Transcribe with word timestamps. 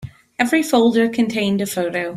Every 0.39 0.63
folder 0.63 1.07
contained 1.09 1.61
a 1.61 1.67
photo. 1.67 2.09